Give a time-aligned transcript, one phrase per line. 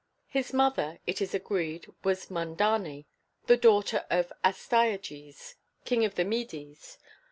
[0.29, 3.05] His mother, it is agreed, was Mandane,
[3.45, 6.97] the daughter of Astyages, king of the Medes.